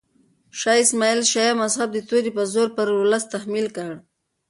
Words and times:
شاه 0.59 0.77
اسماعیل 0.83 1.21
شیعه 1.31 1.53
مذهب 1.61 1.89
د 1.93 1.97
تورې 2.07 2.31
په 2.37 2.43
زور 2.53 2.67
پر 2.75 2.87
ولس 2.99 3.23
تحمیل 3.33 3.67
کړ. 3.75 3.89